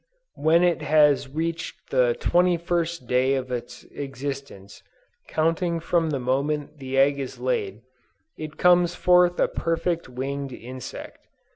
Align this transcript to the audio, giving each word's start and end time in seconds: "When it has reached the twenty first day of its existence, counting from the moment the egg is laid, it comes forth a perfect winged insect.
"When 0.33 0.63
it 0.63 0.81
has 0.81 1.29
reached 1.29 1.91
the 1.91 2.17
twenty 2.19 2.57
first 2.57 3.05
day 3.05 3.35
of 3.35 3.51
its 3.51 3.83
existence, 3.91 4.81
counting 5.27 5.79
from 5.79 6.09
the 6.09 6.19
moment 6.19 6.79
the 6.79 6.97
egg 6.97 7.19
is 7.19 7.37
laid, 7.37 7.83
it 8.35 8.57
comes 8.57 8.95
forth 8.95 9.39
a 9.39 9.47
perfect 9.47 10.09
winged 10.09 10.53
insect. 10.53 11.27